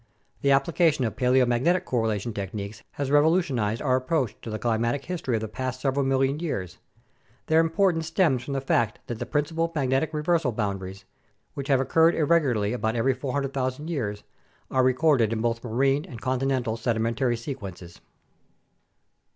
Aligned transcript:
The 0.41 0.49
application 0.49 1.05
of 1.05 1.15
paleomagnetic 1.15 1.85
correlation 1.85 2.33
techniques 2.33 2.81
has 2.93 3.11
revolu 3.11 3.37
tionized 3.37 3.85
our 3.85 3.97
approach 3.97 4.35
to 4.41 4.49
the 4.49 4.57
climatic 4.57 5.05
history 5.05 5.35
of 5.35 5.41
the 5.41 5.47
past 5.47 5.79
several 5.79 6.03
million 6.03 6.39
years. 6.39 6.79
Their 7.45 7.59
importance 7.59 8.07
stems 8.07 8.43
from 8.43 8.55
the 8.55 8.61
fact 8.61 8.97
that 9.05 9.19
the 9.19 9.27
principal 9.27 9.71
magnetic 9.75 10.11
reversal 10.11 10.53
boundaries, 10.53 11.05
which 11.53 11.67
have 11.67 11.79
occurred 11.79 12.15
irregularly 12.15 12.73
about 12.73 12.95
every 12.95 13.13
400,000 13.13 13.91
years, 13.91 14.23
are 14.71 14.81
recorded 14.83 15.31
in 15.31 15.39
both 15.39 15.63
marine 15.63 16.03
and 16.05 16.19
continental 16.19 16.77
sedimentary 16.77 17.37
sequences. 17.37 18.01